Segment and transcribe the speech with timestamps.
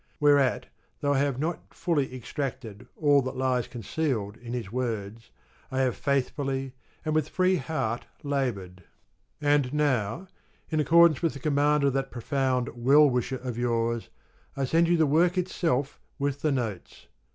[0.19, 0.65] Whereat,
[1.01, 5.29] though I have not fully extracted all that lies concealed in his words,
[5.69, 6.73] I have faithfully
[7.05, 8.85] and with free heart laboured; ISO
[9.41, 10.27] and now,
[10.71, 14.09] in accordance with the command of that profound well wisher of yours,
[14.57, 17.05] I send you the work itself with the notes.